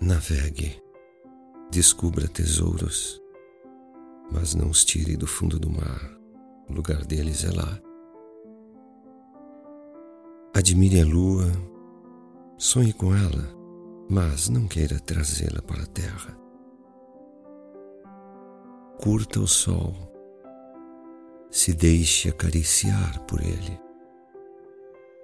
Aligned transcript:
Navegue, 0.00 0.80
descubra 1.72 2.28
tesouros, 2.28 3.20
mas 4.30 4.54
não 4.54 4.70
os 4.70 4.84
tire 4.84 5.16
do 5.16 5.26
fundo 5.26 5.58
do 5.58 5.68
mar. 5.68 6.16
O 6.68 6.72
lugar 6.72 7.04
deles 7.04 7.44
é 7.44 7.50
lá. 7.50 7.80
Admire 10.54 11.00
a 11.00 11.04
lua, 11.04 11.50
sonhe 12.56 12.92
com 12.92 13.12
ela, 13.12 13.44
mas 14.08 14.48
não 14.48 14.68
queira 14.68 15.00
trazê-la 15.00 15.60
para 15.62 15.82
a 15.82 15.86
terra. 15.86 16.38
Curta 19.02 19.40
o 19.40 19.48
sol, 19.48 19.94
se 21.50 21.74
deixe 21.74 22.28
acariciar 22.28 23.20
por 23.26 23.40
ele, 23.40 23.80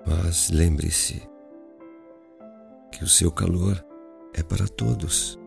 mas 0.05 0.51
lembre-se 0.51 1.23
que 2.91 3.05
o 3.05 3.09
seu 3.09 3.31
calor 3.31 3.94
é 4.35 4.43
para 4.43 4.67
todos. 4.67 5.39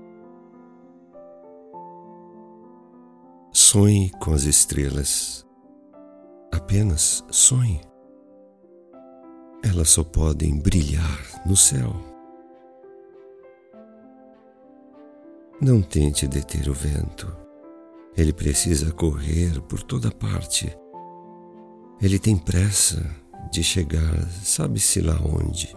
Sonhe 3.52 4.10
com 4.20 4.34
as 4.34 4.44
estrelas. 4.44 5.46
Apenas 6.52 7.23
sonhe. 7.30 7.82
Elas 9.63 9.90
só 9.90 10.04
podem 10.04 10.58
brilhar 10.58 11.44
no 11.46 11.55
céu. 11.55 11.94
Não 15.60 15.82
tente 15.82 16.27
deter 16.27 16.70
o 16.70 16.74
vento. 16.74 17.35
Ele 18.16 18.32
precisa 18.32 18.91
correr 18.91 19.62
por 19.63 19.84
toda 19.84 20.12
parte. 20.12 20.76
Ele 22.02 22.20
tem 22.20 22.38
pressa 22.38 23.04
de 23.52 23.63
chegar, 23.63 24.30
sabe-se 24.44 25.02
lá 25.02 25.20
onde. 25.20 25.76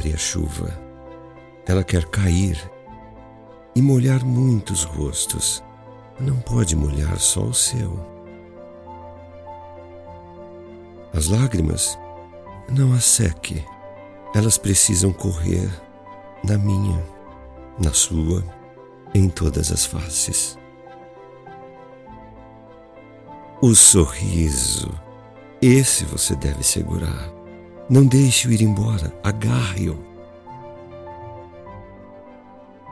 Não 0.00 0.06
apare 0.06 0.14
a 0.14 0.16
chuva. 0.16 0.78
Ela 1.66 1.84
quer 1.84 2.06
cair 2.06 2.58
e 3.76 3.82
molhar 3.82 4.24
muitos 4.24 4.82
rostos. 4.82 5.62
Não 6.18 6.40
pode 6.40 6.74
molhar 6.74 7.18
só 7.18 7.42
o 7.42 7.54
seu. 7.54 7.98
As 11.12 11.28
lágrimas 11.28 11.98
não 12.68 12.94
as 12.94 13.04
seque. 13.04 13.64
Elas 14.34 14.56
precisam 14.56 15.12
correr 15.12 15.68
na 16.42 16.56
minha, 16.56 17.04
na 17.78 17.92
sua, 17.92 18.42
em 19.14 19.28
todas 19.28 19.70
as 19.70 19.84
faces. 19.84 20.58
O 23.60 23.74
sorriso, 23.74 24.88
esse 25.60 26.04
você 26.04 26.34
deve 26.36 26.62
segurar. 26.62 27.39
Não 27.90 28.06
deixe-o 28.06 28.52
ir 28.52 28.62
embora, 28.62 29.12
agarre-o. 29.20 29.98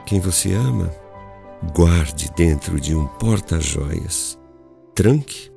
Quem 0.05 0.19
você 0.19 0.53
ama, 0.55 0.93
guarde 1.73 2.29
dentro 2.37 2.81
de 2.81 2.97
um 2.97 3.07
porta-joias. 3.07 4.37
Tranque, 4.97 5.53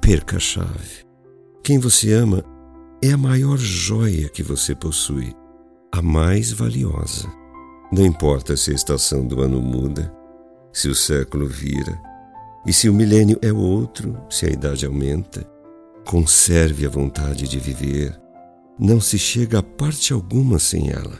perca 0.00 0.36
a 0.36 0.40
chave. 0.40 1.04
Quem 1.64 1.80
você 1.80 2.12
ama 2.12 2.44
é 3.02 3.10
a 3.10 3.16
maior 3.16 3.58
joia 3.58 4.28
que 4.28 4.44
você 4.44 4.76
possui, 4.76 5.34
a 5.90 6.00
mais 6.00 6.52
valiosa. 6.52 7.28
Não 7.90 8.06
importa 8.06 8.56
se 8.56 8.70
a 8.70 8.74
estação 8.74 9.26
do 9.26 9.40
ano 9.40 9.60
muda, 9.60 10.14
se 10.72 10.88
o 10.88 10.94
século 10.94 11.48
vira, 11.48 12.00
e 12.64 12.72
se 12.72 12.88
o 12.88 12.94
milênio 12.94 13.40
é 13.42 13.52
outro, 13.52 14.16
se 14.30 14.46
a 14.46 14.50
idade 14.50 14.86
aumenta, 14.86 15.44
conserve 16.06 16.86
a 16.86 16.88
vontade 16.88 17.48
de 17.48 17.58
viver 17.58 18.16
não 18.78 19.00
se 19.00 19.18
chega 19.18 19.58
a 19.58 19.62
parte 19.62 20.12
alguma 20.12 20.58
sem 20.58 20.90
ela. 20.90 21.18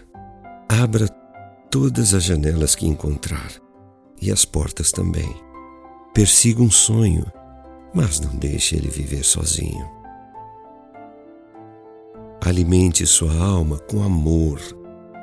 Abra 0.68 1.08
todas 1.70 2.14
as 2.14 2.22
janelas 2.22 2.74
que 2.74 2.86
encontrar 2.86 3.50
e 4.20 4.30
as 4.30 4.44
portas 4.44 4.92
também. 4.92 5.34
Persiga 6.14 6.62
um 6.62 6.70
sonho, 6.70 7.26
mas 7.92 8.20
não 8.20 8.34
deixe 8.36 8.76
ele 8.76 8.88
viver 8.88 9.24
sozinho. 9.24 9.88
Alimente 12.40 13.04
sua 13.06 13.34
alma 13.34 13.78
com 13.78 14.02
amor, 14.02 14.60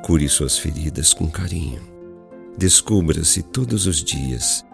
cure 0.03 0.27
suas 0.27 0.57
feridas 0.57 1.13
com 1.13 1.27
carinho. 1.29 1.81
Descubra-se 2.57 3.41
todos 3.41 3.87
os 3.87 4.03
dias, 4.03 4.65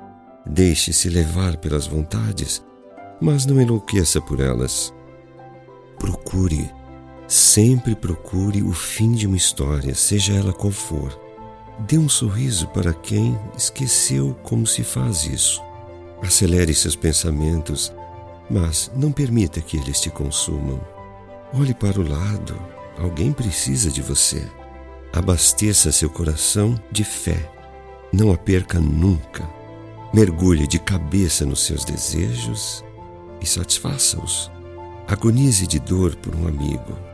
deixe-se 0.46 1.09
levar 1.09 1.57
pelas 1.57 1.88
vontades, 1.88 2.63
mas 3.22 3.46
não 3.46 3.62
enlouqueça 3.62 4.19
por 4.19 4.40
elas. 4.40 4.94
Procure 5.97 6.69
Sempre 7.31 7.96
procure 7.96 8.62
o 8.62 8.74
fim 8.74 9.14
de 9.14 9.25
uma 9.25 9.38
história, 9.38 9.96
seja 9.96 10.34
ela 10.34 10.52
qual 10.52 10.69
for. 10.69 11.18
Dê 11.80 11.97
um 11.97 12.09
sorriso 12.09 12.68
para 12.68 12.94
quem 12.94 13.40
esqueceu 13.58 14.38
como 14.44 14.68
se 14.68 14.84
faz 14.84 15.25
isso. 15.25 15.62
Acelere 16.22 16.74
seus 16.74 16.94
pensamentos, 16.94 17.94
mas 18.50 18.92
não 18.94 19.14
permita 19.14 19.62
que 19.62 19.78
eles 19.78 20.02
te 20.02 20.09
consumam. 20.09 20.81
Olhe 21.53 21.74
para 21.74 22.02
o 22.02 22.06
lado, 22.06 22.62
alguém 22.97 23.31
precisa 23.31 23.90
de 23.90 24.02
você. 24.02 24.46
Abasteça 25.13 25.90
seu 25.90 26.09
coração 26.09 26.78
de 26.92 27.06
fé. 27.06 27.50
Não 28.12 28.34
a 28.34 28.38
perca 28.38 28.78
nunca. 28.78 29.50
Mergulhe 30.13 30.68
de 30.68 30.80
cabeça 30.80 31.46
nos 31.46 31.62
seus 31.62 31.86
desejos 31.86 32.84
e 33.40 33.46
satisfaça-os. 33.46 34.52
Agonize 35.08 35.66
de 35.66 35.80
dor 35.80 36.13
por 36.18 36.36
um 36.36 36.46
amigo 36.46 37.11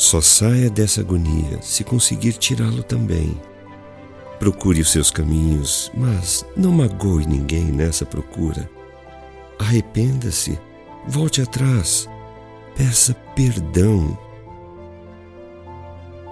só 0.00 0.18
saia 0.18 0.70
dessa 0.70 1.02
agonia 1.02 1.60
se 1.60 1.84
conseguir 1.84 2.32
tirá-lo 2.32 2.82
também. 2.82 3.38
Procure 4.38 4.80
os 4.80 4.90
seus 4.90 5.10
caminhos, 5.10 5.92
mas 5.94 6.42
não 6.56 6.72
magoe 6.72 7.26
ninguém 7.26 7.64
nessa 7.64 8.06
procura. 8.06 8.68
Arrependa-se, 9.58 10.58
volte 11.06 11.42
atrás, 11.42 12.08
peça 12.74 13.12
perdão. 13.36 14.18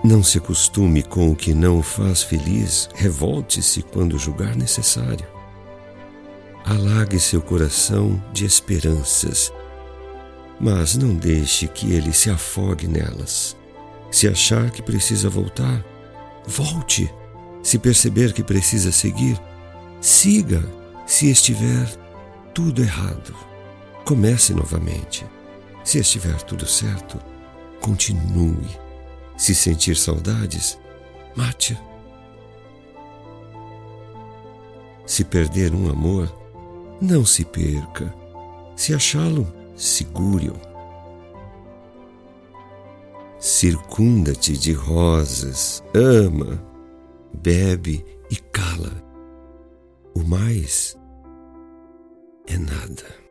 Não 0.02 0.22
se 0.22 0.38
acostume 0.38 1.02
com 1.02 1.30
o 1.30 1.36
que 1.36 1.52
não 1.52 1.80
o 1.80 1.82
faz 1.82 2.22
feliz, 2.22 2.88
revolte-se 2.94 3.82
quando 3.82 4.18
julgar 4.18 4.56
necessário. 4.56 5.26
Alague 6.64 7.20
seu 7.20 7.42
coração 7.42 8.22
de 8.32 8.46
esperanças, 8.46 9.52
mas 10.58 10.96
não 10.96 11.14
deixe 11.14 11.68
que 11.68 11.92
ele 11.92 12.14
se 12.14 12.30
afogue 12.30 12.88
nelas. 12.88 13.57
Se 14.10 14.26
achar 14.28 14.70
que 14.70 14.82
precisa 14.82 15.28
voltar, 15.28 15.84
volte. 16.46 17.12
Se 17.62 17.78
perceber 17.78 18.32
que 18.32 18.42
precisa 18.42 18.90
seguir, 18.92 19.38
siga. 20.00 20.62
Se 21.06 21.30
estiver 21.30 21.88
tudo 22.54 22.82
errado, 22.82 23.34
comece 24.04 24.52
novamente. 24.54 25.24
Se 25.84 25.98
estiver 25.98 26.42
tudo 26.42 26.66
certo, 26.66 27.18
continue. 27.80 28.68
Se 29.36 29.54
sentir 29.54 29.96
saudades, 29.96 30.78
mate. 31.34 31.78
Se 35.06 35.24
perder 35.24 35.74
um 35.74 35.90
amor, 35.90 36.30
não 37.00 37.24
se 37.24 37.44
perca. 37.44 38.14
Se 38.76 38.94
achá-lo, 38.94 39.50
segure-o 39.74 40.77
circunda-te 43.38 44.56
de 44.56 44.72
rosas, 44.72 45.82
ama, 45.94 46.62
bebe 47.42 48.04
e 48.30 48.36
cala. 48.36 49.02
O 50.14 50.22
mais 50.24 50.96
é 52.46 52.58
nada. 52.58 53.27